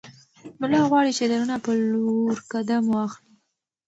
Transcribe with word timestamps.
ملا 0.59 0.81
غواړي 0.89 1.11
چې 1.17 1.23
د 1.29 1.31
رڼا 1.41 1.57
په 1.65 1.71
لور 1.91 2.35
قدم 2.51 2.83
واخلي. 2.95 3.33